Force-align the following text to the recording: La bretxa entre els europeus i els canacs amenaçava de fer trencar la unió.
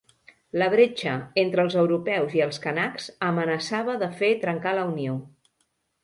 La 0.59 0.67
bretxa 0.73 1.11
entre 1.41 1.65
els 1.65 1.75
europeus 1.81 2.33
i 2.37 2.41
els 2.45 2.59
canacs 2.63 3.09
amenaçava 3.27 3.95
de 4.05 4.09
fer 4.23 4.31
trencar 4.47 4.73
la 4.79 4.87
unió. 4.93 5.19